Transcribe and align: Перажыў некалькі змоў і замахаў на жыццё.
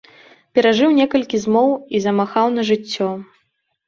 Перажыў 0.59 0.95
некалькі 0.99 1.41
змоў 1.43 1.69
і 1.97 2.01
замахаў 2.05 2.47
на 2.57 2.61
жыццё. 2.71 3.11